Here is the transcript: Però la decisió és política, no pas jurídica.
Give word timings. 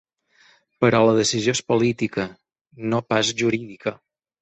Però 0.85 1.01
la 1.09 1.13
decisió 1.19 1.55
és 1.59 1.63
política, 1.73 2.27
no 2.91 3.07
pas 3.15 3.35
jurídica. 3.45 3.99